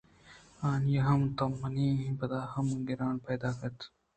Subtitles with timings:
[0.67, 1.89] انی ہم تو منی
[2.19, 3.69] پدا ں گِراں پیداکئے